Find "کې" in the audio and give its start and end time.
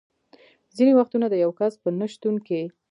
2.47-2.61